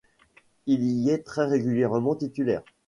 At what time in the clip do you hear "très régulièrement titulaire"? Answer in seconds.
1.21-2.63